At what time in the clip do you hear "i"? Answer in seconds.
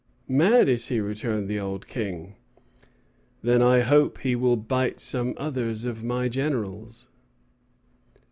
3.61-3.81